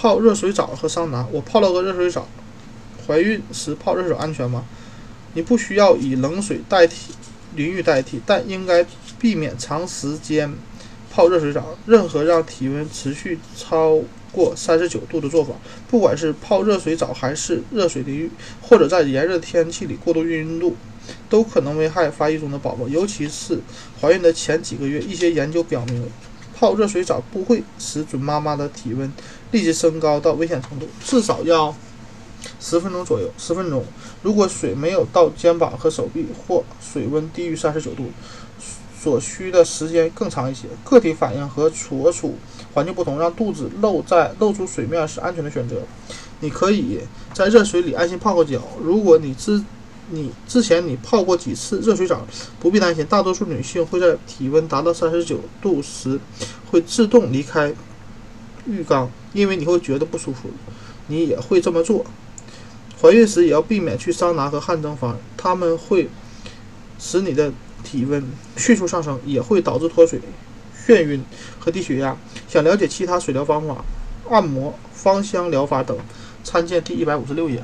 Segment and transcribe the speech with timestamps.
[0.00, 1.26] 泡热水澡和桑拿。
[1.32, 2.28] 我泡了个热水澡。
[3.04, 4.64] 怀孕时泡热水安全吗？
[5.34, 7.12] 你不需要以冷水代替
[7.56, 8.86] 淋浴代替，但应该
[9.18, 10.54] 避免长时间
[11.10, 11.76] 泡热水澡。
[11.84, 13.98] 任何让体温持续超
[14.30, 15.54] 过三十九度的做法，
[15.90, 18.30] 不管是泡热水澡还是热水淋浴，
[18.62, 20.76] 或者在炎热天气里过度运动，
[21.28, 23.58] 都可能危害发育中的宝宝，尤其是
[24.00, 25.00] 怀孕的前几个月。
[25.00, 26.08] 一些研究表明，
[26.58, 29.12] 泡热水澡不会使准妈妈的体温
[29.52, 31.72] 立即升高到危险程度，至少要。
[32.60, 33.84] 十分钟左右，十分钟。
[34.22, 38.10] 如果水没有到肩膀和手臂，或水温低于三十九度，
[39.00, 40.66] 所需的时间更长一些。
[40.84, 42.36] 个体反应和所处
[42.74, 45.82] 环境不同，让肚子露在露出水面是安全的选择。
[46.40, 47.00] 你可以
[47.34, 48.62] 在热水里安心泡个脚。
[48.80, 49.62] 如果你自
[50.10, 52.26] 你之前你泡过几次热水澡，
[52.58, 53.04] 不必担心。
[53.06, 56.18] 大多数女性会在体温达到三十九度时
[56.70, 57.74] 会自动离开
[58.66, 60.50] 浴缸，因为你会觉得不舒服。
[61.08, 62.04] 你也会这么做。
[63.00, 66.08] 怀孕时也要避免去桑拿和汗蒸房，它们会
[66.98, 67.52] 使你的
[67.84, 68.22] 体温
[68.56, 70.20] 迅速上升，也会导致脱水、
[70.86, 71.22] 眩晕
[71.58, 72.16] 和低血压。
[72.48, 73.84] 想了解其他水疗方法、
[74.28, 75.96] 按摩、芳香疗法等，
[76.42, 77.62] 参见第一百五十六页。